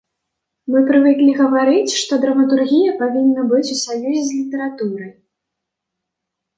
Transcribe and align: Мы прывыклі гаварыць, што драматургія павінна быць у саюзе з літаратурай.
Мы 0.75 0.79
прывыклі 0.87 1.27
гаварыць, 1.41 1.97
што 2.01 2.13
драматургія 2.25 2.97
павінна 3.05 3.41
быць 3.55 3.71
у 3.79 3.81
саюзе 3.85 4.19
з 4.19 4.27
літаратурай. 4.39 5.11